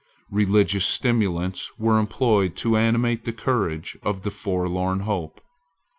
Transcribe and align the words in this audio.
Religious 0.31 0.83
stimulants 0.83 1.77
were 1.77 1.99
employed 1.99 2.55
to 2.55 2.75
animate 2.75 3.23
the 3.23 3.31
courage 3.31 3.95
of 4.01 4.23
the 4.23 4.31
forlorn 4.31 5.01
hope. 5.01 5.39